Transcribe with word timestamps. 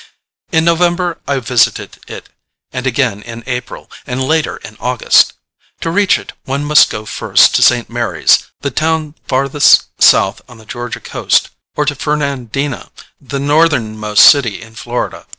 In 0.51 0.65
November 0.65 1.19
I 1.27 1.37
visited 1.39 1.99
it, 2.07 2.29
and 2.71 2.87
again 2.87 3.21
in 3.21 3.43
April, 3.45 3.87
and 4.07 4.23
later 4.27 4.57
in 4.57 4.75
August. 4.79 5.33
To 5.81 5.91
reach 5.91 6.17
it 6.17 6.33
one 6.45 6.65
must 6.65 6.89
go 6.89 7.05
first 7.05 7.53
to 7.53 7.61
St. 7.61 7.87
Mary's, 7.87 8.47
the 8.61 8.71
town 8.71 9.13
farthest 9.27 9.89
south 10.01 10.41
on 10.49 10.57
the 10.57 10.65
Georgia 10.65 11.01
coast, 11.01 11.49
or 11.75 11.85
to 11.85 11.93
Fernandina, 11.95 12.89
the 13.19 13.39
northernmost 13.39 14.23
city 14.23 14.59
in 14.59 14.73
Florida. 14.73 15.27